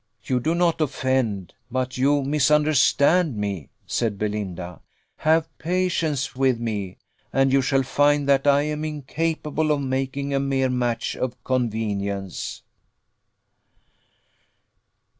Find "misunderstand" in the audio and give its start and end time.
2.23-3.37